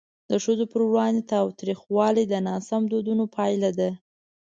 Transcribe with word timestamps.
د 0.29 0.31
ښځو 0.43 0.65
پر 0.71 0.81
وړاندې 0.89 1.27
تاوتریخوالی 1.33 2.23
د 2.27 2.33
ناسم 2.47 2.81
دودونو 2.91 3.23
پایله 3.35 3.69
ده. 3.79 3.89